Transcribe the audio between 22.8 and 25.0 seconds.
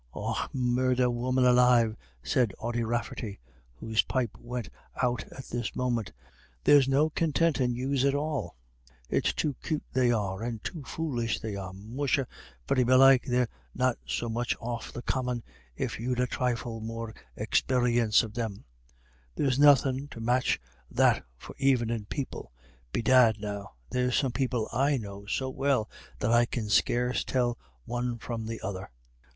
Bedad, now, there's some people I